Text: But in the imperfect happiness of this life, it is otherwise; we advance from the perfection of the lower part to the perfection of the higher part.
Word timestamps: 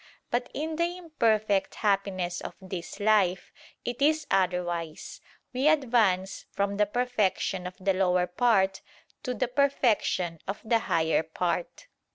But 0.31 0.49
in 0.55 0.77
the 0.77 0.97
imperfect 0.97 1.75
happiness 1.75 2.41
of 2.41 2.55
this 2.59 2.99
life, 2.99 3.53
it 3.85 4.01
is 4.01 4.25
otherwise; 4.31 5.21
we 5.53 5.67
advance 5.67 6.47
from 6.49 6.77
the 6.77 6.87
perfection 6.87 7.67
of 7.67 7.75
the 7.79 7.93
lower 7.93 8.25
part 8.25 8.81
to 9.21 9.35
the 9.35 9.47
perfection 9.47 10.39
of 10.47 10.59
the 10.65 10.79
higher 10.89 11.21
part. 11.21 11.85